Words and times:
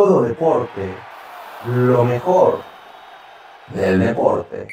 todo 0.00 0.22
deporte, 0.22 0.94
lo 1.66 2.06
mejor 2.06 2.60
del 3.74 4.00
deporte. 4.00 4.66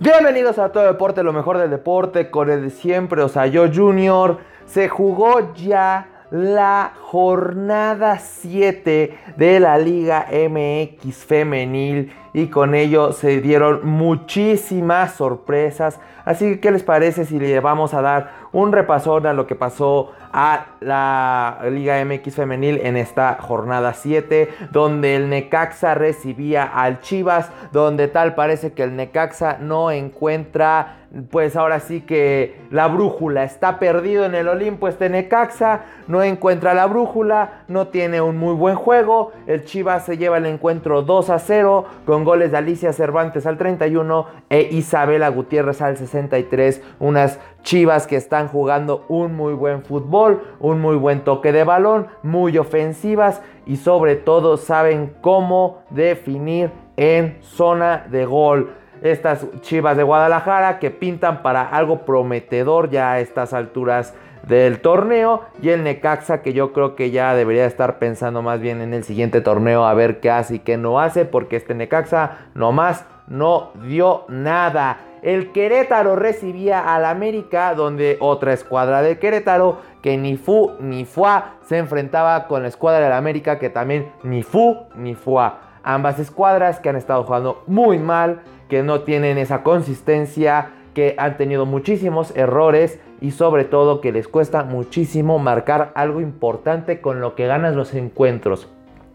Bienvenidos 0.00 0.58
a 0.58 0.72
Todo 0.72 0.86
Deporte, 0.86 1.22
lo 1.22 1.32
mejor 1.32 1.58
del 1.58 1.70
deporte, 1.70 2.28
con 2.28 2.50
el 2.50 2.62
de 2.62 2.70
siempre, 2.70 3.22
o 3.22 3.28
sea, 3.28 3.46
yo 3.46 3.72
Junior. 3.72 4.38
Se 4.66 4.88
jugó 4.88 5.54
ya 5.54 6.24
la 6.32 6.94
jornada 7.00 8.18
7 8.18 9.16
de 9.36 9.60
la 9.60 9.78
Liga 9.78 10.26
MX 10.32 11.24
femenil 11.24 12.12
y 12.32 12.46
con 12.48 12.74
ello 12.74 13.12
se 13.12 13.40
dieron 13.40 13.86
muchísimas 13.86 15.14
sorpresas. 15.14 16.00
Así 16.24 16.46
que, 16.46 16.60
¿qué 16.60 16.70
les 16.70 16.82
parece 16.82 17.24
si 17.24 17.38
le 17.38 17.60
vamos 17.60 17.94
a 17.94 18.02
dar 18.02 18.30
un 18.52 18.72
repasón 18.72 19.26
a 19.26 19.32
lo 19.32 19.46
que 19.46 19.54
pasó 19.54 20.12
a 20.32 20.66
la 20.80 21.60
Liga 21.70 22.04
MX 22.04 22.34
femenil 22.34 22.80
en 22.82 22.96
esta 22.96 23.38
jornada 23.40 23.94
7, 23.94 24.48
donde 24.70 25.16
el 25.16 25.28
Necaxa 25.28 25.94
recibía 25.94 26.64
al 26.64 27.00
Chivas, 27.00 27.50
donde 27.72 28.08
tal 28.08 28.34
parece 28.34 28.72
que 28.72 28.82
el 28.82 28.96
Necaxa 28.96 29.58
no 29.60 29.90
encuentra 29.90 30.96
pues 31.30 31.56
ahora 31.56 31.80
sí 31.80 32.02
que 32.02 32.60
la 32.70 32.86
brújula 32.86 33.42
está 33.42 33.80
perdido 33.80 34.24
en 34.24 34.34
el 34.36 34.46
Olimpo 34.46 34.86
este 34.86 35.08
Necaxa, 35.08 35.80
no 36.06 36.22
encuentra 36.22 36.72
la 36.72 36.86
brújula, 36.86 37.64
no 37.66 37.88
tiene 37.88 38.20
un 38.20 38.38
muy 38.38 38.54
buen 38.54 38.76
juego, 38.76 39.32
el 39.48 39.64
Chivas 39.64 40.04
se 40.06 40.18
lleva 40.18 40.38
el 40.38 40.46
encuentro 40.46 41.02
2 41.02 41.30
a 41.30 41.38
0 41.40 41.84
con 42.06 42.19
goles 42.24 42.50
de 42.50 42.58
Alicia 42.58 42.92
Cervantes 42.92 43.46
al 43.46 43.58
31 43.58 44.26
e 44.48 44.68
Isabela 44.72 45.28
Gutiérrez 45.28 45.80
al 45.82 45.96
63, 45.96 46.82
unas 46.98 47.38
Chivas 47.62 48.06
que 48.06 48.16
están 48.16 48.48
jugando 48.48 49.04
un 49.08 49.34
muy 49.36 49.52
buen 49.52 49.82
fútbol, 49.82 50.42
un 50.60 50.80
muy 50.80 50.96
buen 50.96 51.20
toque 51.20 51.52
de 51.52 51.64
balón, 51.64 52.08
muy 52.22 52.56
ofensivas 52.58 53.42
y 53.66 53.76
sobre 53.76 54.16
todo 54.16 54.56
saben 54.56 55.14
cómo 55.20 55.82
definir 55.90 56.70
en 56.96 57.38
zona 57.42 58.06
de 58.10 58.24
gol. 58.24 58.70
Estas 59.02 59.46
Chivas 59.60 59.96
de 59.96 60.02
Guadalajara 60.02 60.78
que 60.78 60.90
pintan 60.90 61.42
para 61.42 61.62
algo 61.62 62.04
prometedor 62.04 62.90
ya 62.90 63.12
a 63.12 63.20
estas 63.20 63.52
alturas 63.52 64.14
del 64.46 64.80
torneo 64.80 65.42
y 65.62 65.70
el 65.70 65.84
Necaxa 65.84 66.42
que 66.42 66.52
yo 66.52 66.72
creo 66.72 66.96
que 66.96 67.10
ya 67.10 67.34
debería 67.34 67.66
estar 67.66 67.98
pensando 67.98 68.42
más 68.42 68.60
bien 68.60 68.80
en 68.80 68.94
el 68.94 69.04
siguiente 69.04 69.40
torneo 69.40 69.84
a 69.84 69.94
ver 69.94 70.20
qué 70.20 70.30
hace 70.30 70.56
y 70.56 70.58
qué 70.60 70.76
no 70.76 71.00
hace 71.00 71.24
porque 71.24 71.56
este 71.56 71.74
Necaxa 71.74 72.38
nomás 72.54 73.04
no 73.30 73.70
dio 73.86 74.24
nada. 74.28 74.98
El 75.22 75.52
Querétaro 75.52 76.16
recibía 76.16 76.94
al 76.94 77.04
América, 77.04 77.74
donde 77.74 78.16
otra 78.20 78.52
escuadra 78.52 79.02
de 79.02 79.18
Querétaro, 79.18 79.78
que 80.02 80.16
ni 80.16 80.36
fu 80.36 80.72
ni 80.80 81.04
fua, 81.04 81.56
se 81.62 81.78
enfrentaba 81.78 82.46
con 82.48 82.62
la 82.62 82.68
escuadra 82.68 83.04
del 83.04 83.12
América, 83.12 83.58
que 83.58 83.70
también 83.70 84.10
ni 84.22 84.42
fu 84.42 84.78
ni 84.96 85.14
fua. 85.14 85.60
Ambas 85.82 86.18
escuadras 86.18 86.80
que 86.80 86.88
han 86.88 86.96
estado 86.96 87.24
jugando 87.24 87.62
muy 87.66 87.98
mal, 87.98 88.40
que 88.68 88.82
no 88.82 89.02
tienen 89.02 89.36
esa 89.38 89.62
consistencia, 89.62 90.70
que 90.94 91.14
han 91.18 91.36
tenido 91.36 91.66
muchísimos 91.66 92.34
errores 92.36 92.98
y 93.20 93.32
sobre 93.32 93.64
todo 93.64 94.00
que 94.00 94.12
les 94.12 94.28
cuesta 94.28 94.64
muchísimo 94.64 95.38
marcar 95.38 95.92
algo 95.94 96.20
importante 96.20 97.00
con 97.00 97.20
lo 97.20 97.34
que 97.34 97.46
ganas 97.46 97.76
los 97.76 97.94
encuentros. 97.94 98.68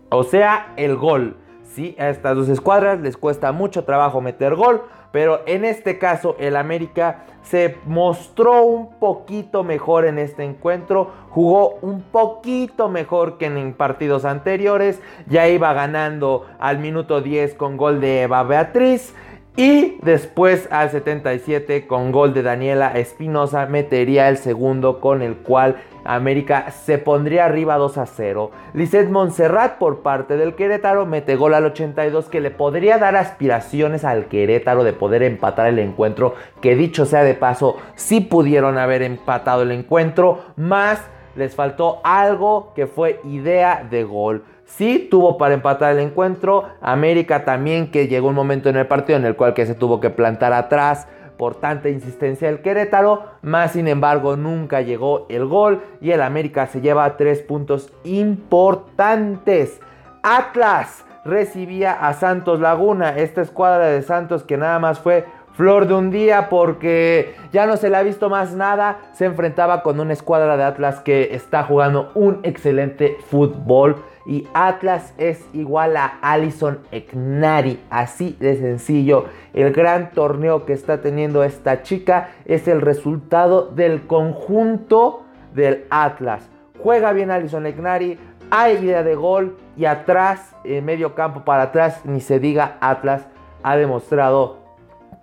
O 0.10 0.24
sea, 0.24 0.74
el 0.78 0.96
gol. 0.96 1.38
Sí, 1.64 1.96
a 2.00 2.10
estas 2.10 2.38
dos 2.38 2.48
escuadras 2.48 3.02
les 3.02 3.18
cuesta 3.18 3.52
mucho 3.52 3.84
trabajo 3.84 4.22
meter 4.22 4.56
gol, 4.56 4.84
pero 5.12 5.42
en 5.46 5.66
este 5.66 5.98
caso 5.98 6.38
el 6.40 6.56
América 6.56 7.26
se 7.42 7.78
mostró 7.86 8.64
un 8.64 8.98
poquito 8.98 9.64
mejor 9.64 10.06
en 10.06 10.18
este 10.18 10.44
encuentro, 10.44 11.12
jugó 11.30 11.78
un 11.82 12.02
poquito 12.02 12.88
mejor 12.88 13.38
que 13.38 13.48
en 13.48 13.74
partidos 13.74 14.26
anteriores, 14.26 15.02
ya 15.28 15.48
iba 15.48 15.74
ganando 15.74 16.46
al 16.60 16.80
minuto 16.80 17.22
10 17.22 17.56
con 17.56 17.78
gol 17.78 18.00
de 18.00 18.24
Eva 18.24 18.44
Beatriz. 18.44 19.14
Y 19.58 20.00
después 20.02 20.68
al 20.70 20.90
77 20.90 21.88
con 21.88 22.12
gol 22.12 22.34
de 22.34 22.44
Daniela 22.44 22.92
Espinosa 22.98 23.68
metería 23.68 24.28
el 24.28 24.36
segundo 24.36 25.00
con 25.00 25.22
el 25.22 25.38
cual 25.38 25.78
América 26.04 26.72
se 26.72 26.98
pondría 26.98 27.46
arriba 27.46 27.78
2 27.78 27.98
a 27.98 28.06
0. 28.06 28.52
Lisette 28.74 29.10
Montserrat 29.10 29.78
por 29.78 30.02
parte 30.02 30.36
del 30.36 30.56
Querétaro 30.56 31.06
mete 31.06 31.38
gol 31.38 31.54
al 31.54 31.66
82 31.66 32.28
que 32.28 32.42
le 32.42 32.52
podría 32.52 32.98
dar 32.98 33.16
aspiraciones 33.16 34.04
al 34.04 34.26
Querétaro 34.26 34.84
de 34.84 34.92
poder 34.92 35.24
empatar 35.24 35.68
el 35.68 35.80
encuentro. 35.80 36.36
Que 36.62 36.76
dicho 36.76 37.06
sea 37.06 37.24
de 37.24 37.34
paso, 37.34 37.78
sí 37.96 38.20
pudieron 38.20 38.78
haber 38.78 39.04
empatado 39.04 39.62
el 39.62 39.72
encuentro, 39.72 40.42
más 40.58 41.00
les 41.36 41.56
faltó 41.56 42.02
algo 42.04 42.74
que 42.76 42.88
fue 42.88 43.20
idea 43.24 43.86
de 43.90 44.04
gol. 44.04 44.44
Sí 44.66 45.08
tuvo 45.10 45.38
para 45.38 45.54
empatar 45.54 45.94
el 45.94 46.00
encuentro. 46.00 46.66
América 46.82 47.46
también 47.46 47.92
que 47.92 48.08
llegó 48.08 48.30
un 48.30 48.36
momento 48.36 48.70
en 48.70 48.78
el 48.78 48.88
partido 48.88 49.18
en 49.18 49.26
el 49.26 49.36
cual 49.36 49.54
que 49.54 49.66
se 49.66 49.76
tuvo 49.76 50.00
que 50.00 50.10
plantar 50.10 50.54
atrás 50.54 51.08
por 51.38 51.56
tanta 51.56 51.90
insistencia 51.90 52.48
del 52.48 52.62
Querétaro. 52.62 53.24
Más 53.42 53.72
sin 53.72 53.88
embargo 53.88 54.36
nunca 54.36 54.82
llegó 54.82 55.28
el 55.30 55.46
gol 55.46 55.82
y 56.02 56.12
el 56.12 56.22
América 56.22 56.68
se 56.68 56.82
lleva 56.82 57.18
tres 57.18 57.42
puntos 57.42 57.92
importantes. 58.04 59.80
Atlas 60.24 61.06
recibía 61.24 61.92
a 61.92 62.14
Santos 62.14 62.60
Laguna, 62.60 63.18
esta 63.18 63.42
escuadra 63.42 63.88
de 63.88 64.02
Santos 64.02 64.44
que 64.44 64.58
nada 64.58 64.80
más 64.80 65.00
fue 65.00 65.26
flor 65.54 65.88
de 65.88 65.94
un 65.94 66.12
día 66.12 66.50
porque 66.50 67.34
ya 67.52 67.66
no 67.66 67.78
se 67.78 67.90
le 67.90 67.98
ha 67.98 68.04
visto 68.04 68.30
más 68.30 68.54
nada. 68.54 69.00
Se 69.14 69.26
enfrentaba 69.26 69.84
con 69.84 70.00
una 70.00 70.14
escuadra 70.14 70.58
de 70.58 70.64
Atlas 70.64 71.00
que 71.00 71.34
está 71.34 71.64
jugando 71.64 72.12
un 72.14 72.40
excelente 72.44 73.18
fútbol. 73.30 74.04
Y 74.26 74.48
Atlas 74.54 75.14
es 75.18 75.46
igual 75.54 75.98
a 75.98 76.06
Alison 76.22 76.80
Eknari. 76.92 77.80
Así 77.90 78.36
de 78.40 78.58
sencillo. 78.58 79.26
El 79.54 79.72
gran 79.72 80.12
torneo 80.12 80.66
que 80.66 80.74
está 80.74 81.02
teniendo 81.02 81.44
esta 81.44 81.84
chica 81.84 82.30
es 82.46 82.68
el 82.68 82.82
resultado 82.82 83.68
del 83.68 84.08
conjunto 84.08 85.24
del 85.54 85.86
Atlas. 85.90 86.50
Juega 86.80 87.14
bien 87.14 87.30
Alison 87.30 87.66
Eknari. 87.66 88.18
Hay 88.50 88.78
idea 88.78 89.04
de 89.04 89.16
gol. 89.16 89.58
Y 89.78 89.86
atrás, 89.86 90.56
en 90.64 90.86
medio 90.86 91.16
campo 91.16 91.44
para 91.44 91.64
atrás, 91.64 92.02
ni 92.06 92.22
se 92.22 92.40
diga 92.40 92.78
Atlas. 92.80 93.28
Ha 93.62 93.76
demostrado 93.78 94.66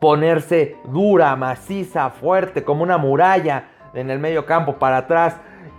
ponerse 0.01 0.77
dura, 0.87 1.35
maciza, 1.37 2.11
fuerte, 2.11 2.65
como 2.65 2.83
una 2.83 2.99
muralla 2.99 3.69
en 3.95 4.11
el 4.11 4.19
medio 4.19 4.47
campo 4.47 4.75
para 4.75 4.99
atrás. 4.99 5.37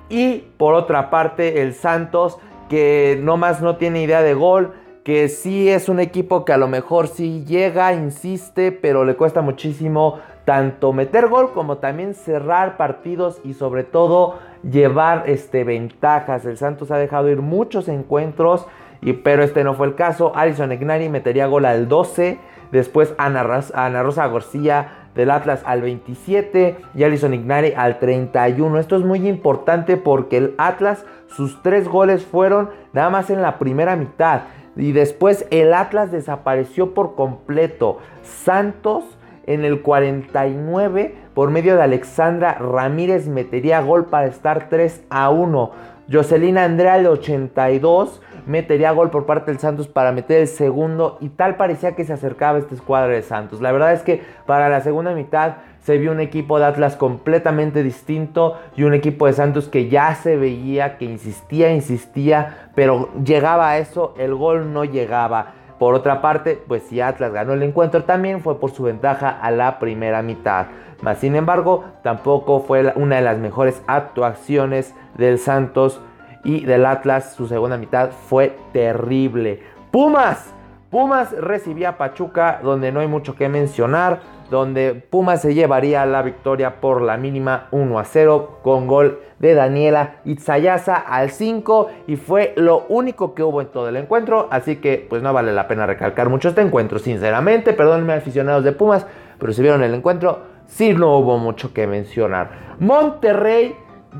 Y 0.09 0.49
por 0.57 0.73
otra 0.73 1.09
parte, 1.09 1.61
el 1.61 1.73
Santos, 1.73 2.39
que 2.73 3.19
no 3.21 3.37
más 3.37 3.61
no 3.61 3.75
tiene 3.75 4.01
idea 4.01 4.23
de 4.23 4.33
gol, 4.33 4.73
que 5.03 5.29
sí 5.29 5.69
es 5.69 5.89
un 5.89 5.99
equipo 5.99 6.43
que 6.43 6.53
a 6.53 6.57
lo 6.57 6.67
mejor 6.67 7.07
sí 7.07 7.45
llega, 7.45 7.93
insiste, 7.93 8.71
pero 8.71 9.05
le 9.05 9.15
cuesta 9.15 9.43
muchísimo 9.43 10.17
tanto 10.43 10.91
meter 10.91 11.27
gol 11.27 11.53
como 11.53 11.77
también 11.77 12.15
cerrar 12.15 12.75
partidos 12.75 13.39
y 13.43 13.53
sobre 13.53 13.83
todo 13.83 14.39
llevar 14.67 15.25
este, 15.27 15.63
ventajas. 15.63 16.47
El 16.47 16.57
Santos 16.57 16.89
ha 16.89 16.97
dejado 16.97 17.29
ir 17.29 17.43
muchos 17.43 17.87
encuentros, 17.89 18.65
y, 19.03 19.13
pero 19.13 19.43
este 19.43 19.63
no 19.63 19.75
fue 19.75 19.85
el 19.85 19.93
caso. 19.93 20.31
Alison 20.33 20.71
Egnari 20.71 21.09
metería 21.09 21.45
gol 21.45 21.65
al 21.65 21.87
12 21.87 22.39
Después 22.73 23.13
Ana, 23.19 23.43
Rosa 23.43 24.27
García 24.29 25.02
del 25.15 25.31
Atlas 25.31 25.61
al 25.65 25.81
27 25.81 26.77
y 26.95 27.03
Alison 27.03 27.33
Ignari 27.33 27.73
al 27.75 27.99
31. 27.99 28.79
Esto 28.79 28.95
es 28.95 29.03
muy 29.03 29.27
importante 29.27 29.97
porque 29.97 30.37
el 30.37 30.55
Atlas, 30.57 31.05
sus 31.27 31.61
tres 31.61 31.87
goles 31.87 32.23
fueron 32.23 32.69
nada 32.93 33.09
más 33.09 33.29
en 33.29 33.41
la 33.41 33.59
primera 33.59 33.95
mitad. 33.95 34.41
Y 34.75 34.91
después 34.91 35.45
el 35.51 35.73
Atlas 35.73 36.11
desapareció 36.11 36.93
por 36.93 37.15
completo. 37.15 37.99
Santos 38.23 39.03
en 39.45 39.65
el 39.65 39.81
49 39.81 41.15
por 41.33 41.51
medio 41.51 41.75
de 41.75 41.83
Alexandra 41.83 42.53
Ramírez 42.53 43.27
metería 43.27 43.81
gol 43.81 44.05
para 44.05 44.27
estar 44.27 44.69
3 44.69 45.03
a 45.09 45.29
1. 45.29 45.71
Jocelina 46.11 46.63
Andrea 46.65 46.95
al 46.95 47.07
82 47.07 48.21
metería 48.45 48.91
gol 48.91 49.09
por 49.09 49.25
parte 49.25 49.51
del 49.51 49.59
Santos 49.59 49.87
para 49.87 50.11
meter 50.11 50.41
el 50.41 50.47
segundo 50.47 51.17
y 51.21 51.29
tal 51.29 51.55
parecía 51.55 51.95
que 51.95 52.05
se 52.05 52.13
acercaba 52.13 52.57
esta 52.57 52.75
escuadra 52.75 53.13
de 53.13 53.21
Santos. 53.21 53.61
La 53.61 53.71
verdad 53.71 53.93
es 53.93 54.01
que 54.01 54.21
para 54.45 54.69
la 54.69 54.81
segunda 54.81 55.13
mitad 55.13 55.55
se 55.83 55.97
vio 55.97 56.11
un 56.11 56.19
equipo 56.19 56.59
de 56.59 56.65
Atlas 56.65 56.95
completamente 56.95 57.83
distinto 57.83 58.57
y 58.75 58.83
un 58.83 58.93
equipo 58.93 59.27
de 59.27 59.33
Santos 59.33 59.67
que 59.67 59.89
ya 59.89 60.15
se 60.15 60.37
veía, 60.37 60.97
que 60.97 61.05
insistía, 61.05 61.73
insistía, 61.73 62.69
pero 62.75 63.09
llegaba 63.23 63.69
a 63.69 63.77
eso, 63.77 64.13
el 64.17 64.33
gol 64.33 64.71
no 64.73 64.85
llegaba. 64.85 65.53
Por 65.79 65.95
otra 65.95 66.21
parte, 66.21 66.61
pues 66.67 66.83
si 66.83 67.01
Atlas 67.01 67.33
ganó 67.33 67.53
el 67.53 67.63
encuentro 67.63 68.03
también 68.03 68.41
fue 68.41 68.59
por 68.59 68.71
su 68.71 68.83
ventaja 68.83 69.29
a 69.29 69.51
la 69.51 69.79
primera 69.79 70.21
mitad. 70.21 70.67
Mas 71.01 71.17
sin 71.17 71.35
embargo, 71.35 71.83
tampoco 72.01 72.61
fue 72.61 72.93
una 72.95 73.17
de 73.17 73.21
las 73.21 73.37
mejores 73.37 73.81
actuaciones 73.87 74.95
del 75.17 75.37
Santos 75.37 75.99
y 76.43 76.65
del 76.65 76.85
Atlas 76.85 77.33
su 77.33 77.47
segunda 77.47 77.77
mitad 77.77 78.11
fue 78.11 78.55
terrible. 78.71 79.61
Pumas. 79.91 80.53
Pumas 80.89 81.31
recibía 81.31 81.89
a 81.89 81.97
Pachuca 81.97 82.59
donde 82.61 82.91
no 82.91 82.99
hay 82.99 83.07
mucho 83.07 83.35
que 83.35 83.49
mencionar, 83.49 84.21
donde 84.51 84.93
Pumas 84.93 85.41
se 85.41 85.55
llevaría 85.55 86.05
la 86.05 86.21
victoria 86.21 86.79
por 86.79 87.01
la 87.01 87.17
mínima 87.17 87.67
1 87.71 87.97
a 87.97 88.03
0 88.03 88.59
con 88.61 88.85
gol 88.85 89.19
de 89.39 89.55
Daniela 89.55 90.17
Itzayasa 90.25 90.95
al 90.95 91.31
5 91.31 91.89
y 92.05 92.15
fue 92.15 92.53
lo 92.57 92.85
único 92.89 93.33
que 93.33 93.41
hubo 93.41 93.61
en 93.61 93.67
todo 93.67 93.89
el 93.89 93.95
encuentro, 93.95 94.47
así 94.51 94.75
que 94.75 95.05
pues 95.09 95.23
no 95.23 95.33
vale 95.33 95.51
la 95.51 95.67
pena 95.67 95.87
recalcar 95.87 96.29
mucho 96.29 96.49
este 96.49 96.61
encuentro, 96.61 96.99
sinceramente, 96.99 97.73
perdónenme 97.73 98.13
aficionados 98.13 98.63
de 98.63 98.71
Pumas, 98.71 99.07
pero 99.39 99.51
si 99.51 99.63
vieron 99.63 99.83
el 99.83 99.95
encuentro, 99.95 100.41
sí 100.67 100.93
no 100.93 101.17
hubo 101.17 101.39
mucho 101.39 101.73
que 101.73 101.87
mencionar. 101.87 102.75
Monterrey 102.79 103.75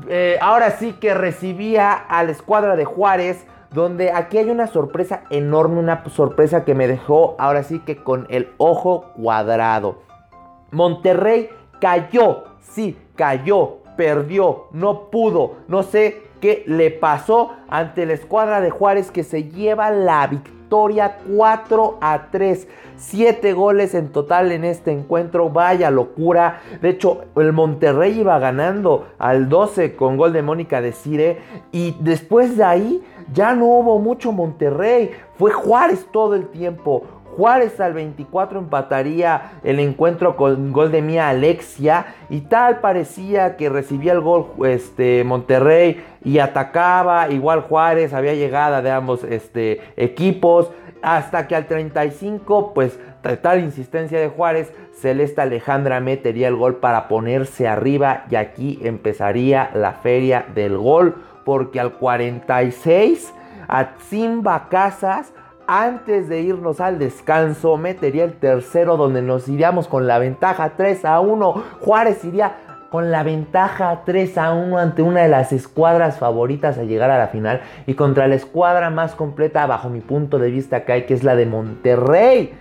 eh, 0.08 0.38
ahora 0.40 0.72
sí 0.72 0.92
que 0.94 1.14
recibía 1.14 1.92
a 1.92 2.22
la 2.24 2.32
escuadra 2.32 2.76
de 2.76 2.84
Juárez 2.84 3.46
donde 3.74 4.12
aquí 4.12 4.38
hay 4.38 4.50
una 4.50 4.68
sorpresa 4.68 5.24
enorme, 5.30 5.80
una 5.80 6.04
sorpresa 6.08 6.64
que 6.64 6.74
me 6.74 6.86
dejó 6.86 7.34
ahora 7.38 7.64
sí 7.64 7.80
que 7.80 7.96
con 7.96 8.26
el 8.30 8.52
ojo 8.56 9.12
cuadrado. 9.16 9.98
Monterrey 10.70 11.50
cayó, 11.80 12.44
sí, 12.60 12.96
cayó, 13.16 13.78
perdió, 13.96 14.66
no 14.72 15.10
pudo, 15.10 15.56
no 15.68 15.82
sé 15.82 16.22
qué 16.44 16.62
le 16.66 16.90
pasó 16.90 17.52
ante 17.70 18.04
la 18.04 18.12
escuadra 18.12 18.60
de 18.60 18.68
Juárez 18.68 19.10
que 19.10 19.24
se 19.24 19.44
lleva 19.44 19.90
la 19.90 20.26
victoria 20.26 21.16
4 21.34 21.96
a 22.02 22.26
3. 22.30 22.68
7 22.98 23.54
goles 23.54 23.94
en 23.94 24.10
total 24.12 24.52
en 24.52 24.66
este 24.66 24.92
encuentro, 24.92 25.48
vaya 25.48 25.90
locura. 25.90 26.60
De 26.82 26.90
hecho, 26.90 27.22
el 27.36 27.54
Monterrey 27.54 28.20
iba 28.20 28.38
ganando 28.38 29.06
al 29.18 29.48
12 29.48 29.96
con 29.96 30.18
gol 30.18 30.34
de 30.34 30.42
Mónica 30.42 30.82
de 30.82 30.92
Cire 30.92 31.38
y 31.72 31.96
después 32.00 32.58
de 32.58 32.64
ahí 32.64 33.02
ya 33.32 33.54
no 33.54 33.64
hubo 33.64 33.98
mucho 33.98 34.30
Monterrey, 34.30 35.12
fue 35.38 35.50
Juárez 35.50 36.06
todo 36.12 36.34
el 36.34 36.48
tiempo. 36.48 37.04
Juárez 37.36 37.80
al 37.80 37.94
24 37.94 38.58
empataría 38.58 39.52
el 39.64 39.80
encuentro 39.80 40.36
con 40.36 40.72
gol 40.72 40.92
de 40.92 41.02
Mía 41.02 41.28
Alexia 41.28 42.06
y 42.30 42.42
tal 42.42 42.80
parecía 42.80 43.56
que 43.56 43.68
recibía 43.68 44.12
el 44.12 44.20
gol 44.20 44.52
este, 44.64 45.24
Monterrey 45.24 46.04
y 46.22 46.38
atacaba, 46.38 47.28
igual 47.30 47.62
Juárez 47.62 48.14
había 48.14 48.34
llegada 48.34 48.82
de 48.82 48.90
ambos 48.90 49.24
este, 49.24 49.80
equipos. 49.96 50.70
Hasta 51.02 51.46
que 51.46 51.54
al 51.54 51.66
35 51.66 52.72
pues 52.72 52.98
tal 53.42 53.60
insistencia 53.60 54.18
de 54.18 54.28
Juárez 54.28 54.72
Celeste 54.94 55.40
Alejandra 55.40 56.00
metería 56.00 56.48
el 56.48 56.56
gol 56.56 56.76
para 56.76 57.08
ponerse 57.08 57.68
arriba 57.68 58.24
y 58.30 58.36
aquí 58.36 58.78
empezaría 58.82 59.70
la 59.74 59.92
feria 59.92 60.46
del 60.54 60.78
gol 60.78 61.16
porque 61.44 61.78
al 61.78 61.94
46 61.94 63.34
a 63.68 63.90
Simba 64.08 64.68
Casas 64.70 65.32
antes 65.66 66.28
de 66.28 66.40
irnos 66.40 66.80
al 66.80 66.98
descanso, 66.98 67.76
metería 67.76 68.24
el 68.24 68.34
tercero 68.34 68.96
donde 68.96 69.22
nos 69.22 69.48
iríamos 69.48 69.88
con 69.88 70.06
la 70.06 70.18
ventaja 70.18 70.74
3 70.76 71.04
a 71.04 71.20
1. 71.20 71.64
Juárez 71.80 72.24
iría 72.24 72.56
con 72.90 73.10
la 73.10 73.22
ventaja 73.22 74.02
3 74.04 74.38
a 74.38 74.52
1 74.52 74.78
ante 74.78 75.02
una 75.02 75.22
de 75.22 75.28
las 75.28 75.52
escuadras 75.52 76.18
favoritas 76.18 76.78
a 76.78 76.84
llegar 76.84 77.10
a 77.10 77.18
la 77.18 77.28
final 77.28 77.62
y 77.86 77.94
contra 77.94 78.28
la 78.28 78.34
escuadra 78.34 78.90
más 78.90 79.14
completa 79.14 79.66
bajo 79.66 79.88
mi 79.88 80.00
punto 80.00 80.38
de 80.38 80.50
vista 80.50 80.84
que 80.84 80.92
hay, 80.92 81.06
que 81.06 81.14
es 81.14 81.24
la 81.24 81.34
de 81.34 81.46
Monterrey. 81.46 82.54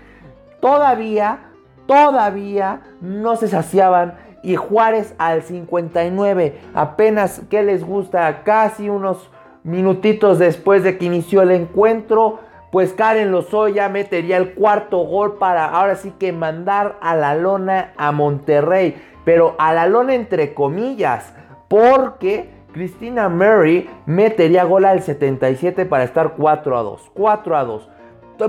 Todavía, 0.59 1.39
todavía 1.85 2.81
no 3.01 3.35
se 3.35 3.47
saciaban 3.47 4.15
y 4.43 4.55
Juárez 4.55 5.13
al 5.17 5.43
59. 5.43 6.59
Apenas 6.73 7.41
que 7.49 7.63
les 7.63 7.83
gusta, 7.83 8.43
casi 8.43 8.89
unos 8.89 9.29
minutitos 9.63 10.39
después 10.39 10.83
de 10.83 10.97
que 10.97 11.05
inició 11.05 11.41
el 11.41 11.51
encuentro 11.51 12.39
pues 12.73 12.91
Karen 12.93 13.31
Lozoya 13.31 13.87
metería 13.87 14.37
el 14.37 14.55
cuarto 14.55 14.97
gol 14.97 15.37
para 15.37 15.65
ahora 15.65 15.95
sí 15.95 16.11
que 16.17 16.33
mandar 16.33 16.97
a 17.01 17.15
la 17.15 17.35
lona 17.35 17.93
a 17.97 18.11
Monterrey. 18.11 18.99
Pero 19.23 19.53
a 19.59 19.73
la 19.73 19.85
lona 19.85 20.15
entre 20.15 20.55
comillas, 20.55 21.35
porque 21.67 22.49
Cristina 22.73 23.29
Murray 23.29 23.87
metería 24.07 24.63
gol 24.63 24.85
al 24.85 25.03
77 25.03 25.85
para 25.85 26.03
estar 26.03 26.33
4 26.35 26.75
a 26.75 26.81
2. 26.81 27.11
4 27.13 27.57
a 27.57 27.63
2. 27.63 27.89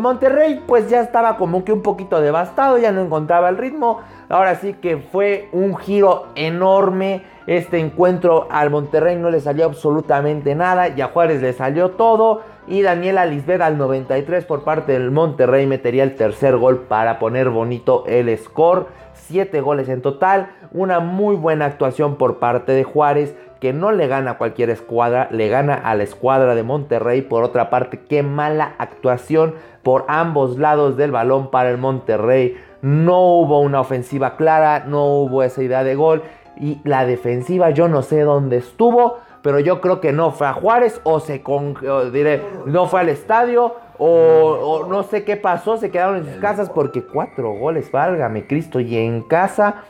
Monterrey 0.01 0.63
pues 0.67 0.89
ya 0.89 1.03
estaba 1.03 1.37
como 1.37 1.63
que 1.63 1.73
un 1.73 1.83
poquito 1.83 2.21
devastado, 2.23 2.79
ya 2.79 2.93
no 2.93 3.03
encontraba 3.03 3.51
el 3.51 3.59
ritmo. 3.59 4.01
Ahora 4.31 4.55
sí 4.55 4.73
que 4.73 4.97
fue 4.97 5.51
un 5.53 5.77
giro 5.77 6.29
enorme 6.35 7.25
este 7.47 7.79
encuentro. 7.79 8.49
Al 8.51 8.71
Monterrey 8.71 9.17
no 9.17 9.31
le 9.31 9.41
salió 9.41 9.67
absolutamente 9.67 10.55
nada 10.55 10.89
y 10.89 11.03
a 11.03 11.09
Juárez 11.09 11.43
le 11.43 11.53
salió 11.53 11.91
todo. 11.91 12.41
Y 12.67 12.81
Daniela 12.81 13.27
Lisbeth 13.27 13.61
al 13.61 13.77
93 13.77 14.47
por 14.47 14.65
parte 14.65 14.93
del 14.93 15.11
Monterrey 15.11 15.67
metería 15.67 16.03
el 16.03 16.15
tercer 16.15 16.57
gol 16.57 16.81
para 16.89 17.19
poner 17.19 17.51
bonito 17.51 18.05
el 18.07 18.37
score. 18.39 18.87
7 19.13 19.61
goles 19.61 19.89
en 19.91 20.01
total. 20.01 20.51
Una 20.73 21.01
muy 21.01 21.37
buena 21.37 21.67
actuación 21.67 22.17
por 22.17 22.39
parte 22.39 22.73
de 22.73 22.85
Juárez 22.85 23.37
que 23.61 23.73
no 23.73 23.93
le 23.93 24.07
gana 24.07 24.33
a 24.33 24.39
cualquier 24.39 24.71
escuadra, 24.71 25.29
le 25.31 25.49
gana 25.49 25.75
a 25.75 25.95
la 25.95 26.03
escuadra 26.03 26.55
de 26.55 26.63
Monterrey. 26.63 27.23
Por 27.23 27.45
otra 27.45 27.71
parte, 27.71 28.01
qué 28.01 28.23
mala 28.23 28.75
actuación 28.79 29.55
por 29.83 30.05
ambos 30.09 30.59
lados 30.59 30.97
del 30.97 31.13
balón 31.13 31.51
para 31.51 31.71
el 31.71 31.79
Monterrey. 31.79 32.57
No 32.81 33.21
hubo 33.21 33.61
una 33.61 33.81
ofensiva 33.81 34.37
clara, 34.37 34.85
no 34.87 35.07
hubo 35.07 35.43
esa 35.43 35.63
idea 35.63 35.85
de 35.85 35.95
gol. 35.95 36.23
Y 36.57 36.81
la 36.85 37.05
defensiva 37.05 37.71
yo 37.71 37.89
no 37.89 38.03
sé 38.03 38.21
dónde 38.21 38.57
estuvo 38.59 39.19
pero 39.45 39.61
yo 39.61 39.83
creo 39.83 40.01
que 40.01 40.11
no 40.11 40.31
fue 40.31 40.47
a 40.47 40.55
Juárez 40.55 41.03
o 41.05 41.21
se 41.21 41.43
con, 41.43 41.75
diré, 42.11 42.43
no 42.65 42.87
fue 42.87 43.01
al 43.01 43.11
estadio 43.11 43.75
o, 43.99 44.87
no 44.89 45.03
sé 45.03 45.23
qué 45.23 45.37
pasó, 45.37 45.77
se 45.77 45.91
quedaron 45.91 46.17
en 46.17 46.25
sus 46.25 46.37
casas 46.41 46.71
porque 46.71 47.03
cuatro 47.03 47.53
goles, 47.53 47.93
válgame 47.93 48.47
Cristo, 48.47 48.81
y 48.81 48.97
en 48.97 49.21
casa, 49.21 49.83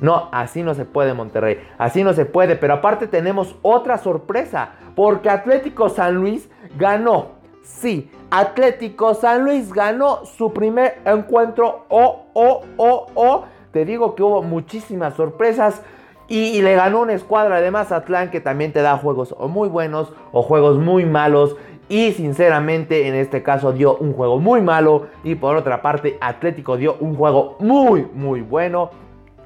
no, 0.00 0.28
así 0.32 0.64
no 0.64 0.74
se 0.74 0.84
puede 0.84 1.14
Monterrey, 1.14 1.60
así 1.78 2.02
no 2.02 2.12
se 2.12 2.24
puede, 2.26 2.56
pero 2.56 2.74
aparte 2.74 3.06
tenemos 3.06 3.54
otra 3.62 3.98
sorpresa, 3.98 4.70
porque 4.96 5.30
Atlético 5.30 5.88
San 5.88 6.16
Luis 6.16 6.50
ganó, 6.76 7.36
sí, 7.62 8.10
Atlético 8.32 9.14
San 9.14 9.44
Luis 9.44 9.72
ganó 9.72 10.24
su 10.24 10.52
primer 10.52 10.98
encuentro, 11.04 11.84
o, 11.88 12.26
o, 12.34 12.64
o, 12.76 13.06
o, 13.14 13.44
te 13.70 13.84
digo 13.84 14.16
que 14.16 14.24
hubo 14.24 14.42
muchísimas 14.42 15.14
sorpresas, 15.14 15.82
y, 16.28 16.60
le 16.60 16.74
ganó 16.74 17.02
una 17.02 17.12
escuadra 17.12 17.60
de 17.60 17.70
Mazatlán 17.70 18.30
que 18.30 18.40
también 18.40 18.72
te 18.72 18.82
da 18.82 18.96
juegos 18.96 19.34
muy 19.48 19.68
buenos 19.68 20.12
o 20.32 20.42
juegos 20.42 20.78
muy 20.78 21.04
malos. 21.04 21.56
Y 21.88 22.12
sinceramente 22.12 23.06
en 23.06 23.14
este 23.14 23.44
caso 23.44 23.72
dio 23.72 23.96
un 23.96 24.12
juego 24.12 24.40
muy 24.40 24.60
malo. 24.60 25.06
Y 25.22 25.36
por 25.36 25.54
otra 25.54 25.82
parte 25.82 26.18
Atlético 26.20 26.76
dio 26.76 26.96
un 26.98 27.14
juego 27.14 27.56
muy 27.60 28.08
muy 28.12 28.40
bueno. 28.40 28.90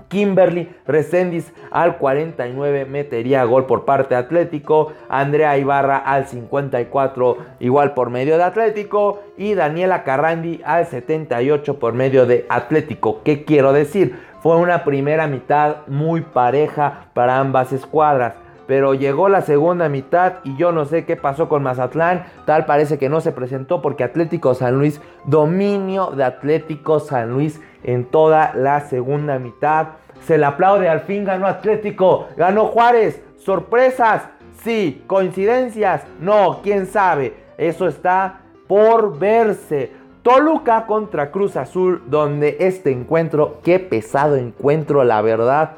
Kimberly 0.09 0.69
Resendiz 0.87 1.53
al 1.71 1.99
49 1.99 2.85
metería 2.85 3.44
gol 3.44 3.67
por 3.67 3.85
parte 3.85 4.15
de 4.15 4.21
Atlético. 4.21 4.93
Andrea 5.09 5.59
Ibarra 5.59 5.99
al 5.99 6.26
54 6.26 7.37
igual 7.61 7.93
por 7.93 8.09
medio 8.09 8.38
de 8.38 8.43
Atlético. 8.43 9.21
Y 9.37 9.52
Daniela 9.52 10.02
Carrandi 10.02 10.62
al 10.64 10.87
78 10.87 11.78
por 11.78 11.93
medio 11.93 12.25
de 12.25 12.47
Atlético. 12.49 13.21
¿Qué 13.23 13.45
quiero 13.45 13.75
decir? 13.75 14.29
Fue 14.42 14.56
una 14.56 14.85
primera 14.85 15.26
mitad 15.26 15.87
muy 15.87 16.23
pareja 16.23 17.06
para 17.12 17.38
ambas 17.38 17.73
escuadras. 17.73 18.35
Pero 18.66 18.94
llegó 18.94 19.28
la 19.28 19.42
segunda 19.42 19.88
mitad 19.88 20.35
y 20.44 20.56
yo 20.56 20.73
no 20.73 20.85
sé 20.85 21.04
qué 21.04 21.16
pasó 21.16 21.49
con 21.49 21.62
Mazatlán. 21.62 22.25
Tal 22.47 22.64
parece 22.64 22.99
que 22.99 23.09
no 23.09 23.20
se 23.20 23.32
presentó 23.32 23.82
porque 23.82 24.04
Atlético 24.04 24.54
San 24.54 24.78
Luis, 24.78 25.00
dominio 25.25 26.12
de 26.12 26.25
Atlético 26.25 27.00
San 27.00 27.32
Luis 27.32 27.61
en 27.82 28.04
toda 28.04 28.52
la 28.54 28.80
segunda 28.80 29.38
mitad. 29.38 29.88
Se 30.25 30.38
le 30.38 30.47
aplaude, 30.47 30.88
al 30.88 31.00
fin 31.00 31.25
ganó 31.25 31.47
Atlético, 31.47 32.28
ganó 32.37 32.66
Juárez. 32.66 33.23
Sorpresas, 33.38 34.28
sí, 34.62 35.02
coincidencias, 35.06 36.04
no, 36.20 36.61
quién 36.62 36.87
sabe. 36.87 37.35
Eso 37.59 37.88
está 37.88 38.40
por 38.68 39.18
verse. 39.18 39.92
Toluca 40.23 40.87
contra 40.87 41.31
Cruz 41.31 41.57
Azul, 41.57 42.03
donde 42.07 42.59
este 42.61 42.91
encuentro, 42.91 43.61
qué 43.65 43.79
pesado 43.79 44.37
encuentro, 44.37 45.03
la 45.05 45.23
verdad. 45.23 45.73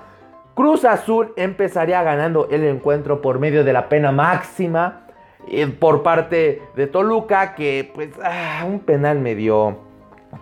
Cruz 0.55 0.85
Azul 0.85 1.33
empezaría 1.37 2.03
ganando 2.03 2.49
el 2.51 2.65
encuentro 2.65 3.23
por 3.23 3.39
medio 3.39 3.63
de 3.63 3.73
la 3.73 3.89
pena 3.89 4.11
máxima 4.11 5.03
eh, 5.49 5.67
por 5.67 6.03
parte 6.03 6.61
de 6.75 6.87
Toluca, 6.89 7.55
que 7.55 7.91
pues 7.95 8.11
ah, 8.23 8.65
un 8.67 8.81
penal 8.81 9.21
me 9.21 9.35
dio 9.35 9.79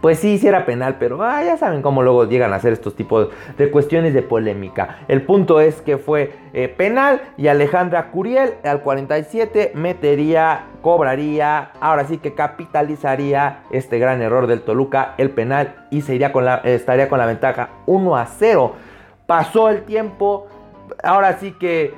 pues 0.00 0.20
sí, 0.20 0.38
sí 0.38 0.46
era 0.46 0.64
penal, 0.64 0.96
pero 0.98 1.22
ah, 1.22 1.42
ya 1.42 1.56
saben 1.56 1.82
cómo 1.82 2.02
luego 2.02 2.24
llegan 2.24 2.52
a 2.52 2.56
hacer 2.56 2.72
estos 2.72 2.94
tipos 2.94 3.28
de 3.58 3.70
cuestiones 3.70 4.14
de 4.14 4.22
polémica. 4.22 4.98
El 5.08 5.22
punto 5.22 5.60
es 5.60 5.82
que 5.82 5.98
fue 5.98 6.32
eh, 6.52 6.68
penal 6.68 7.20
y 7.36 7.48
Alejandra 7.48 8.10
Curiel 8.10 8.54
al 8.62 8.82
47 8.82 9.72
metería, 9.74 10.66
cobraría, 10.80 11.72
ahora 11.80 12.04
sí 12.04 12.18
que 12.18 12.34
capitalizaría 12.34 13.64
este 13.72 13.98
gran 13.98 14.22
error 14.22 14.46
del 14.46 14.62
Toluca, 14.62 15.14
el 15.18 15.30
penal 15.30 15.86
y 15.90 16.02
con 16.30 16.44
la, 16.44 16.56
estaría 16.58 17.08
con 17.08 17.18
la 17.18 17.26
ventaja 17.26 17.70
1 17.86 18.16
a 18.16 18.26
0. 18.26 18.74
Pasó 19.26 19.70
el 19.70 19.82
tiempo, 19.82 20.46
ahora 21.02 21.38
sí 21.38 21.52
que 21.52 21.94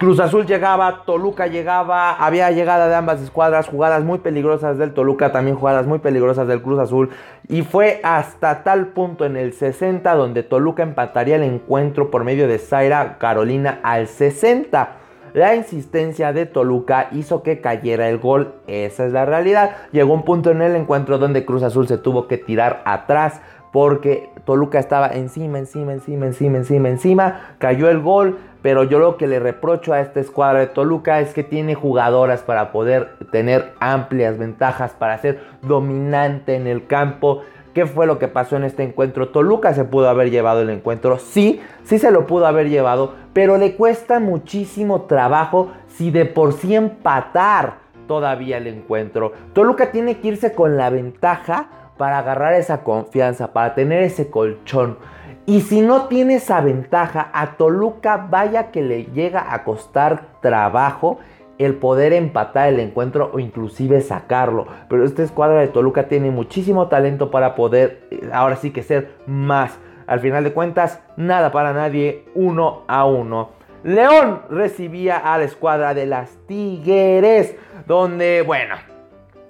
Cruz 0.00 0.18
Azul 0.18 0.46
llegaba, 0.46 1.02
Toluca 1.04 1.46
llegaba, 1.46 2.12
había 2.12 2.50
llegada 2.50 2.88
de 2.88 2.94
ambas 2.94 3.20
escuadras, 3.20 3.68
jugadas 3.68 4.02
muy 4.02 4.20
peligrosas 4.20 4.78
del 4.78 4.94
Toluca, 4.94 5.30
también 5.30 5.58
jugadas 5.58 5.86
muy 5.86 5.98
peligrosas 5.98 6.48
del 6.48 6.62
Cruz 6.62 6.78
Azul. 6.78 7.10
Y 7.48 7.60
fue 7.60 8.00
hasta 8.02 8.62
tal 8.62 8.94
punto 8.94 9.26
en 9.26 9.36
el 9.36 9.52
60 9.52 10.14
donde 10.14 10.42
Toluca 10.42 10.82
empataría 10.82 11.36
el 11.36 11.42
encuentro 11.42 12.10
por 12.10 12.24
medio 12.24 12.48
de 12.48 12.56
Zaira 12.56 13.18
Carolina 13.18 13.78
al 13.82 14.06
60. 14.06 14.96
La 15.34 15.54
insistencia 15.54 16.32
de 16.32 16.46
Toluca 16.46 17.08
hizo 17.12 17.42
que 17.42 17.60
cayera 17.60 18.08
el 18.08 18.16
gol, 18.16 18.54
esa 18.68 19.04
es 19.04 19.12
la 19.12 19.26
realidad. 19.26 19.76
Llegó 19.92 20.14
un 20.14 20.24
punto 20.24 20.50
en 20.50 20.62
el 20.62 20.76
encuentro 20.76 21.18
donde 21.18 21.44
Cruz 21.44 21.62
Azul 21.62 21.86
se 21.86 21.98
tuvo 21.98 22.26
que 22.26 22.38
tirar 22.38 22.80
atrás 22.86 23.42
porque 23.70 24.30
Toluca 24.50 24.80
estaba 24.80 25.10
encima, 25.10 25.60
encima, 25.60 25.92
encima, 25.92 26.26
encima, 26.26 26.56
encima, 26.56 26.88
encima. 26.88 27.40
Cayó 27.58 27.88
el 27.88 28.00
gol, 28.00 28.36
pero 28.62 28.82
yo 28.82 28.98
lo 28.98 29.16
que 29.16 29.28
le 29.28 29.38
reprocho 29.38 29.92
a 29.92 30.00
esta 30.00 30.18
escuadra 30.18 30.58
de 30.58 30.66
Toluca 30.66 31.20
es 31.20 31.32
que 31.32 31.44
tiene 31.44 31.76
jugadoras 31.76 32.42
para 32.42 32.72
poder 32.72 33.10
tener 33.30 33.74
amplias 33.78 34.38
ventajas, 34.38 34.90
para 34.90 35.16
ser 35.18 35.38
dominante 35.62 36.56
en 36.56 36.66
el 36.66 36.88
campo. 36.88 37.42
¿Qué 37.74 37.86
fue 37.86 38.08
lo 38.08 38.18
que 38.18 38.26
pasó 38.26 38.56
en 38.56 38.64
este 38.64 38.82
encuentro? 38.82 39.28
Toluca 39.28 39.72
se 39.72 39.84
pudo 39.84 40.08
haber 40.08 40.32
llevado 40.32 40.62
el 40.62 40.70
encuentro, 40.70 41.18
sí, 41.18 41.60
sí 41.84 42.00
se 42.00 42.10
lo 42.10 42.26
pudo 42.26 42.46
haber 42.46 42.68
llevado, 42.68 43.14
pero 43.32 43.56
le 43.56 43.76
cuesta 43.76 44.18
muchísimo 44.18 45.02
trabajo 45.02 45.70
si 45.86 46.10
de 46.10 46.26
por 46.26 46.54
sí 46.54 46.74
empatar 46.74 47.74
todavía 48.08 48.56
el 48.56 48.66
encuentro. 48.66 49.30
Toluca 49.52 49.92
tiene 49.92 50.18
que 50.18 50.26
irse 50.26 50.52
con 50.54 50.76
la 50.76 50.90
ventaja 50.90 51.68
para 52.00 52.20
agarrar 52.20 52.54
esa 52.54 52.82
confianza, 52.82 53.52
para 53.52 53.74
tener 53.74 54.02
ese 54.02 54.30
colchón. 54.30 54.96
Y 55.44 55.60
si 55.60 55.82
no 55.82 56.06
tiene 56.06 56.36
esa 56.36 56.62
ventaja, 56.62 57.28
a 57.34 57.58
Toluca 57.58 58.26
vaya 58.30 58.70
que 58.70 58.80
le 58.80 59.04
llega 59.04 59.52
a 59.52 59.64
costar 59.64 60.22
trabajo 60.40 61.18
el 61.58 61.74
poder 61.74 62.14
empatar 62.14 62.70
el 62.70 62.80
encuentro 62.80 63.30
o 63.34 63.38
inclusive 63.38 64.00
sacarlo. 64.00 64.66
Pero 64.88 65.04
esta 65.04 65.22
escuadra 65.22 65.60
de 65.60 65.68
Toluca 65.68 66.08
tiene 66.08 66.30
muchísimo 66.30 66.88
talento 66.88 67.30
para 67.30 67.54
poder 67.54 68.08
eh, 68.10 68.30
ahora 68.32 68.56
sí 68.56 68.70
que 68.70 68.82
ser 68.82 69.10
más. 69.26 69.78
Al 70.06 70.20
final 70.20 70.42
de 70.42 70.54
cuentas, 70.54 71.02
nada 71.18 71.52
para 71.52 71.74
nadie, 71.74 72.24
uno 72.34 72.84
a 72.88 73.04
uno. 73.04 73.50
León 73.84 74.40
recibía 74.48 75.18
a 75.18 75.36
la 75.36 75.44
escuadra 75.44 75.92
de 75.92 76.06
las 76.06 76.30
Tigres, 76.46 77.54
donde, 77.86 78.40
bueno, 78.40 78.76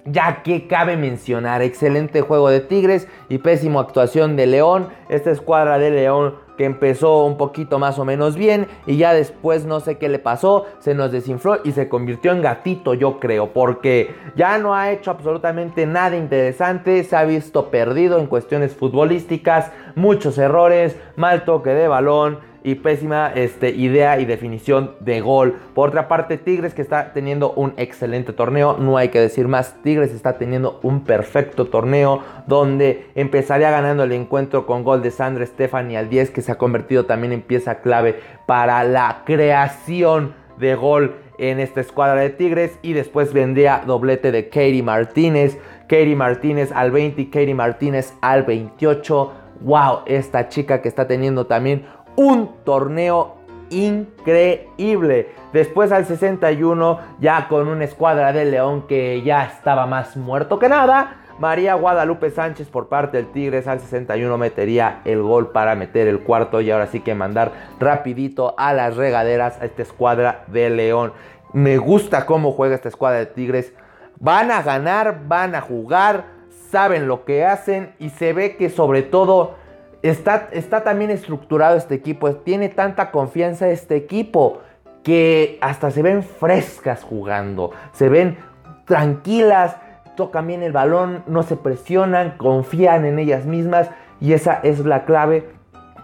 ya 0.05 0.43
que 0.43 0.67
cabe 0.67 0.97
mencionar, 0.97 1.61
excelente 1.61 2.21
juego 2.21 2.49
de 2.49 2.61
Tigres 2.61 3.07
y 3.29 3.37
pésimo 3.37 3.79
actuación 3.79 4.35
de 4.35 4.47
León. 4.47 4.87
Esta 5.09 5.31
escuadra 5.31 5.77
de 5.77 5.91
León 5.91 6.35
que 6.57 6.65
empezó 6.65 7.25
un 7.25 7.37
poquito 7.37 7.79
más 7.79 7.97
o 7.97 8.05
menos 8.05 8.35
bien 8.35 8.67
y 8.85 8.97
ya 8.97 9.13
después 9.13 9.65
no 9.65 9.79
sé 9.79 9.97
qué 9.97 10.09
le 10.09 10.19
pasó, 10.19 10.65
se 10.79 10.93
nos 10.93 11.11
desinfló 11.11 11.59
y 11.63 11.71
se 11.71 11.89
convirtió 11.89 12.31
en 12.31 12.41
gatito 12.41 12.93
yo 12.93 13.19
creo, 13.19 13.51
porque 13.53 14.13
ya 14.35 14.57
no 14.57 14.75
ha 14.75 14.91
hecho 14.91 15.11
absolutamente 15.11 15.85
nada 15.85 16.15
interesante, 16.15 17.03
se 17.03 17.15
ha 17.15 17.23
visto 17.23 17.71
perdido 17.71 18.19
en 18.19 18.27
cuestiones 18.27 18.75
futbolísticas, 18.75 19.71
muchos 19.95 20.37
errores, 20.37 20.97
mal 21.15 21.45
toque 21.45 21.71
de 21.71 21.87
balón 21.87 22.50
y 22.63 22.75
pésima 22.75 23.31
este, 23.33 23.69
idea 23.69 24.19
y 24.19 24.25
definición 24.25 24.91
de 24.99 25.21
gol. 25.21 25.55
Por 25.73 25.89
otra 25.89 26.07
parte, 26.07 26.37
Tigres 26.37 26.73
que 26.73 26.81
está 26.81 27.13
teniendo 27.13 27.51
un 27.53 27.73
excelente 27.77 28.33
torneo, 28.33 28.77
no 28.77 28.97
hay 28.97 29.09
que 29.09 29.19
decir 29.19 29.47
más, 29.47 29.75
Tigres 29.83 30.13
está 30.13 30.37
teniendo 30.37 30.79
un 30.83 31.03
perfecto 31.03 31.65
torneo 31.65 32.21
donde 32.47 33.07
empezaría 33.15 33.71
ganando 33.71 34.03
el 34.03 34.11
encuentro 34.11 34.65
con 34.65 34.83
gol 34.83 35.01
de 35.01 35.11
Sandra 35.11 35.45
Stephanie 35.45 35.97
al 35.97 36.09
10 36.09 36.31
que 36.31 36.41
se 36.41 36.51
ha 36.51 36.57
convertido 36.57 37.05
también 37.05 37.33
en 37.33 37.41
pieza 37.41 37.81
clave 37.81 38.19
para 38.45 38.83
la 38.83 39.23
creación 39.25 40.33
de 40.57 40.75
gol 40.75 41.15
en 41.37 41.59
esta 41.59 41.81
escuadra 41.81 42.21
de 42.21 42.29
Tigres 42.29 42.77
y 42.83 42.93
después 42.93 43.33
vendría 43.33 43.83
doblete 43.85 44.31
de 44.31 44.49
Katie 44.49 44.83
Martínez, 44.83 45.57
Katie 45.87 46.15
Martínez 46.15 46.71
al 46.71 46.91
20 46.91 47.21
y 47.21 47.25
Katie 47.25 47.55
Martínez 47.55 48.13
al 48.21 48.43
28. 48.43 49.33
Wow, 49.61 49.99
esta 50.05 50.49
chica 50.49 50.81
que 50.81 50.87
está 50.87 51.07
teniendo 51.07 51.47
también 51.47 51.85
un 52.21 52.63
torneo 52.63 53.37
increíble. 53.71 55.29
Después 55.53 55.91
al 55.91 56.05
61, 56.05 56.99
ya 57.19 57.47
con 57.47 57.67
una 57.67 57.83
escuadra 57.83 58.31
de 58.31 58.45
León 58.45 58.85
que 58.87 59.23
ya 59.23 59.45
estaba 59.45 59.87
más 59.87 60.15
muerto 60.15 60.59
que 60.59 60.69
nada. 60.69 61.17
María 61.39 61.73
Guadalupe 61.73 62.29
Sánchez 62.29 62.67
por 62.67 62.87
parte 62.87 63.17
del 63.17 63.31
Tigres 63.31 63.65
al 63.65 63.79
61 63.79 64.37
metería 64.37 65.01
el 65.05 65.23
gol 65.23 65.51
para 65.51 65.73
meter 65.73 66.07
el 66.07 66.19
cuarto 66.19 66.61
y 66.61 66.69
ahora 66.69 66.85
sí 66.85 66.99
que 66.99 67.15
mandar 67.15 67.51
rapidito 67.79 68.53
a 68.59 68.73
las 68.73 68.95
regaderas 68.95 69.59
a 69.59 69.65
esta 69.65 69.81
escuadra 69.81 70.43
de 70.47 70.69
León. 70.69 71.13
Me 71.53 71.77
gusta 71.77 72.27
cómo 72.27 72.51
juega 72.51 72.75
esta 72.75 72.89
escuadra 72.89 73.17
de 73.17 73.25
Tigres. 73.25 73.73
Van 74.19 74.51
a 74.51 74.61
ganar, 74.61 75.21
van 75.27 75.55
a 75.55 75.61
jugar, 75.61 76.25
saben 76.69 77.07
lo 77.07 77.25
que 77.25 77.45
hacen 77.45 77.95
y 77.97 78.09
se 78.09 78.33
ve 78.33 78.55
que 78.55 78.69
sobre 78.69 79.01
todo 79.01 79.55
Está, 80.01 80.83
también 80.83 81.11
estructurado 81.11 81.77
este 81.77 81.95
equipo, 81.95 82.33
tiene 82.35 82.69
tanta 82.69 83.11
confianza 83.11 83.69
este 83.69 83.95
equipo 83.95 84.61
que 85.03 85.59
hasta 85.61 85.91
se 85.91 86.01
ven 86.01 86.23
frescas 86.23 87.03
jugando, 87.03 87.71
se 87.93 88.09
ven 88.09 88.37
tranquilas, 88.85 89.77
tocan 90.15 90.47
bien 90.47 90.63
el 90.63 90.71
balón, 90.71 91.23
no 91.27 91.43
se 91.43 91.55
presionan, 91.55 92.35
confían 92.37 93.05
en 93.05 93.19
ellas 93.19 93.45
mismas 93.45 93.89
y 94.19 94.33
esa 94.33 94.59
es 94.63 94.79
la 94.79 95.05
clave 95.05 95.49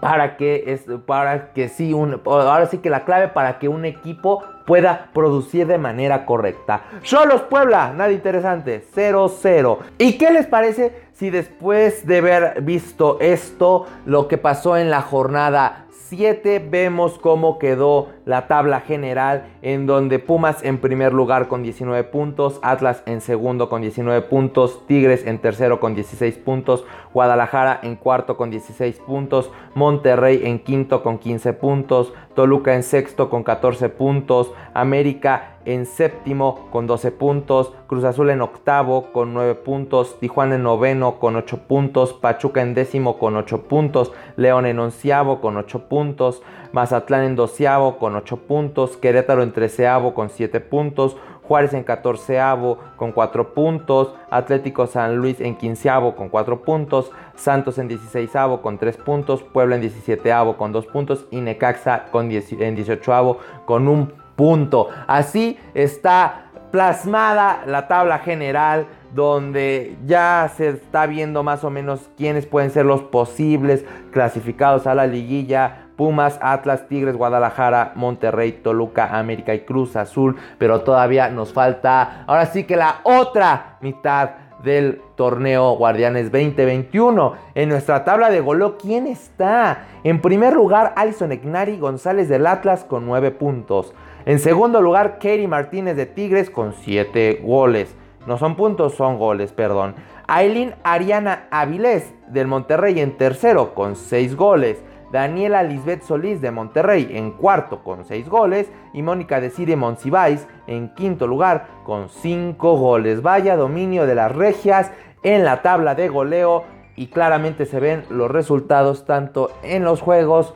para 0.00 0.36
que 0.36 0.64
es 0.66 0.84
para 1.06 1.52
que 1.52 1.68
sí 1.68 1.92
un 1.92 2.20
ahora 2.24 2.66
sí 2.66 2.78
que 2.78 2.90
la 2.90 3.04
clave 3.04 3.28
para 3.28 3.58
que 3.58 3.68
un 3.68 3.84
equipo 3.84 4.42
pueda 4.66 5.08
producir 5.14 5.66
de 5.66 5.78
manera 5.78 6.26
correcta. 6.26 6.82
Solos 7.02 7.42
Puebla, 7.42 7.92
nada 7.96 8.12
interesante, 8.12 8.84
0-0. 8.94 9.78
¿Y 9.96 10.18
qué 10.18 10.30
les 10.30 10.46
parece 10.46 11.08
si 11.14 11.30
después 11.30 12.06
de 12.06 12.18
haber 12.18 12.62
visto 12.62 13.18
esto, 13.20 13.86
lo 14.04 14.28
que 14.28 14.38
pasó 14.38 14.76
en 14.76 14.90
la 14.90 15.02
jornada 15.02 15.86
7 16.08 16.66
vemos 16.70 17.18
cómo 17.18 17.58
quedó 17.58 18.08
la 18.24 18.46
tabla 18.46 18.80
general 18.80 19.48
en 19.60 19.86
donde 19.86 20.18
Pumas 20.18 20.64
en 20.64 20.78
primer 20.78 21.12
lugar 21.12 21.48
con 21.48 21.62
19 21.62 22.02
puntos, 22.04 22.60
Atlas 22.62 23.02
en 23.04 23.20
segundo 23.20 23.68
con 23.68 23.82
19 23.82 24.22
puntos, 24.22 24.86
Tigres 24.86 25.26
en 25.26 25.38
tercero 25.38 25.80
con 25.80 25.94
16 25.94 26.38
puntos, 26.38 26.86
Guadalajara 27.12 27.78
en 27.82 27.96
cuarto 27.96 28.38
con 28.38 28.50
16 28.50 29.00
puntos, 29.00 29.50
Monterrey 29.74 30.40
en 30.44 30.60
quinto 30.60 31.02
con 31.02 31.18
15 31.18 31.52
puntos, 31.52 32.14
Toluca 32.38 32.76
en 32.76 32.84
sexto 32.84 33.30
con 33.30 33.42
14 33.42 33.88
puntos, 33.88 34.52
América 34.72 35.56
en 35.64 35.86
séptimo 35.86 36.68
con 36.70 36.86
12 36.86 37.10
puntos, 37.10 37.72
Cruz 37.88 38.04
Azul 38.04 38.30
en 38.30 38.42
octavo 38.42 39.10
con 39.12 39.34
9 39.34 39.56
puntos, 39.56 40.20
Tijuana 40.20 40.54
en 40.54 40.62
noveno 40.62 41.18
con 41.18 41.34
8 41.34 41.62
puntos, 41.66 42.12
Pachuca 42.12 42.62
en 42.62 42.74
décimo 42.74 43.18
con 43.18 43.34
8 43.34 43.62
puntos, 43.62 44.12
León 44.36 44.66
en 44.66 44.78
onceavo 44.78 45.40
con 45.40 45.56
8 45.56 45.88
puntos, 45.88 46.40
Mazatlán 46.70 47.24
en 47.24 47.34
doceavo 47.34 47.98
con 47.98 48.14
8 48.14 48.36
puntos, 48.36 48.96
Querétaro 48.96 49.42
en 49.42 49.50
treceavo 49.50 50.14
con 50.14 50.30
7 50.30 50.60
puntos, 50.60 51.16
Juárez 51.48 51.72
en 51.72 51.82
catorceavo 51.82 52.78
con 52.96 53.12
4 53.12 53.54
puntos, 53.54 54.14
Atlético 54.30 54.86
San 54.86 55.16
Luis 55.16 55.40
en 55.40 55.56
quinceavo 55.56 56.14
con 56.14 56.28
4 56.28 56.62
puntos, 56.62 57.10
Santos 57.34 57.78
en 57.78 57.88
dieciséisavo 57.88 58.60
con 58.60 58.78
3 58.78 58.98
puntos, 58.98 59.42
Puebla 59.42 59.76
en 59.76 59.80
diecisiete 59.80 60.32
con 60.58 60.72
2 60.72 60.86
puntos 60.86 61.26
y 61.30 61.40
Necaxa 61.40 62.04
con 62.10 62.30
en 62.30 62.76
dieciochoavo 62.76 63.38
con 63.64 63.88
1 63.88 64.28
punto. 64.36 64.88
Así 65.06 65.58
está 65.74 66.44
plasmada 66.70 67.62
la 67.66 67.88
tabla 67.88 68.18
general 68.18 68.86
donde 69.14 69.96
ya 70.06 70.52
se 70.54 70.68
está 70.68 71.06
viendo 71.06 71.42
más 71.42 71.64
o 71.64 71.70
menos 71.70 72.10
quiénes 72.16 72.46
pueden 72.46 72.70
ser 72.70 72.84
los 72.84 73.02
posibles 73.02 73.84
clasificados 74.12 74.86
a 74.86 74.94
la 74.94 75.06
liguilla 75.06 75.87
Pumas, 75.98 76.38
Atlas, 76.40 76.86
Tigres, 76.86 77.16
Guadalajara, 77.16 77.90
Monterrey, 77.96 78.52
Toluca, 78.52 79.18
América 79.18 79.52
y 79.52 79.60
Cruz 79.60 79.96
Azul. 79.96 80.36
Pero 80.56 80.82
todavía 80.82 81.28
nos 81.28 81.52
falta, 81.52 82.22
ahora 82.28 82.46
sí 82.46 82.64
que 82.64 82.76
la 82.76 83.00
otra 83.02 83.78
mitad 83.80 84.30
del 84.62 85.02
torneo 85.16 85.72
Guardianes 85.72 86.30
2021. 86.30 87.34
En 87.54 87.68
nuestra 87.68 88.04
tabla 88.04 88.30
de 88.30 88.40
goleo, 88.40 88.78
¿quién 88.78 89.08
está? 89.08 89.86
En 90.04 90.20
primer 90.20 90.54
lugar, 90.54 90.92
Alison 90.96 91.32
Egnari 91.32 91.78
González 91.78 92.28
del 92.28 92.46
Atlas 92.46 92.84
con 92.84 93.04
9 93.04 93.32
puntos. 93.32 93.92
En 94.24 94.38
segundo 94.38 94.80
lugar, 94.80 95.14
Katie 95.14 95.48
Martínez 95.48 95.96
de 95.96 96.06
Tigres 96.06 96.48
con 96.48 96.74
7 96.74 97.40
goles. 97.42 97.94
No 98.26 98.38
son 98.38 98.56
puntos, 98.56 98.94
son 98.94 99.18
goles, 99.18 99.52
perdón. 99.52 99.94
Aileen 100.28 100.74
Ariana 100.84 101.48
Avilés 101.50 102.12
del 102.28 102.46
Monterrey 102.46 103.00
en 103.00 103.16
tercero 103.16 103.74
con 103.74 103.96
6 103.96 104.36
goles. 104.36 104.82
Daniela 105.12 105.62
Lisbeth 105.62 106.02
Solís 106.02 106.40
de 106.40 106.50
Monterrey 106.50 107.08
en 107.12 107.30
cuarto 107.32 107.82
con 107.82 108.04
6 108.04 108.28
goles 108.28 108.70
y 108.92 109.02
Mónica 109.02 109.40
de 109.40 109.50
Cire 109.50 109.76
Monsiváis 109.76 110.46
en 110.66 110.94
quinto 110.94 111.26
lugar 111.26 111.66
con 111.84 112.08
5 112.10 112.76
goles. 112.76 113.22
Vaya 113.22 113.56
dominio 113.56 114.06
de 114.06 114.14
las 114.14 114.34
regias 114.34 114.92
en 115.22 115.44
la 115.44 115.62
tabla 115.62 115.94
de 115.94 116.08
goleo 116.08 116.64
y 116.96 117.06
claramente 117.06 117.64
se 117.64 117.80
ven 117.80 118.04
los 118.10 118.30
resultados 118.30 119.06
tanto 119.06 119.50
en 119.62 119.84
los 119.84 120.00
juegos, 120.00 120.54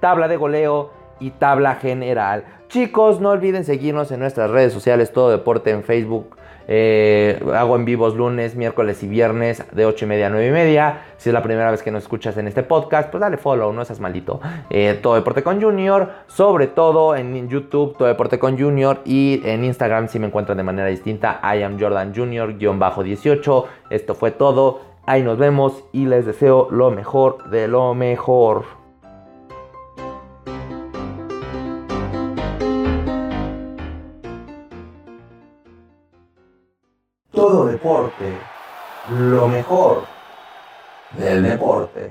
tabla 0.00 0.28
de 0.28 0.36
goleo 0.36 0.90
y 1.18 1.30
tabla 1.30 1.76
general. 1.76 2.44
Chicos, 2.68 3.20
no 3.20 3.30
olviden 3.30 3.64
seguirnos 3.64 4.12
en 4.12 4.20
nuestras 4.20 4.50
redes 4.50 4.72
sociales, 4.72 5.12
todo 5.12 5.30
deporte 5.30 5.70
en 5.70 5.82
Facebook. 5.82 6.37
Eh, 6.70 7.42
hago 7.54 7.76
en 7.76 7.86
vivos 7.86 8.14
lunes, 8.14 8.54
miércoles 8.54 9.02
y 9.02 9.08
viernes 9.08 9.64
de 9.72 9.86
8 9.86 10.04
y 10.04 10.08
media 10.08 10.26
a 10.26 10.30
9 10.30 10.46
y 10.46 10.50
media. 10.50 11.02
Si 11.16 11.30
es 11.30 11.32
la 11.32 11.42
primera 11.42 11.70
vez 11.70 11.82
que 11.82 11.90
nos 11.90 12.02
escuchas 12.02 12.36
en 12.36 12.46
este 12.46 12.62
podcast, 12.62 13.10
pues 13.10 13.22
dale 13.22 13.38
follow, 13.38 13.72
no 13.72 13.84
seas 13.86 14.00
maldito. 14.00 14.40
Eh, 14.68 14.98
todo 15.02 15.14
Deporte 15.14 15.42
con 15.42 15.60
Junior, 15.60 16.10
sobre 16.26 16.66
todo 16.66 17.16
en 17.16 17.48
YouTube, 17.48 17.96
Todo 17.96 18.06
Deporte 18.06 18.38
con 18.38 18.58
Junior 18.58 19.00
y 19.06 19.40
en 19.44 19.64
Instagram 19.64 20.08
si 20.08 20.18
me 20.18 20.26
encuentran 20.26 20.58
de 20.58 20.62
manera 20.62 20.88
distinta, 20.88 21.40
I 21.42 21.62
am 21.62 21.80
Jordan 21.80 22.14
Junior-18. 22.14 23.64
Esto 23.88 24.14
fue 24.14 24.30
todo. 24.30 24.80
Ahí 25.06 25.22
nos 25.22 25.38
vemos 25.38 25.84
y 25.92 26.04
les 26.04 26.26
deseo 26.26 26.68
lo 26.70 26.90
mejor 26.90 27.48
de 27.48 27.66
lo 27.66 27.94
mejor. 27.94 28.77
Deporte, 37.66 38.32
lo 39.10 39.48
mejor 39.48 40.06
del 41.16 41.42
deporte. 41.42 42.10